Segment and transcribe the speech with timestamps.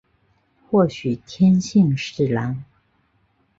[0.67, 2.65] 或许天性使然